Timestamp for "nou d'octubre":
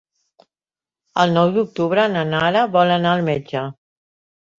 1.35-2.05